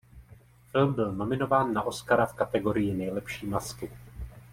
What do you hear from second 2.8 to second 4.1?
nejlepší masky.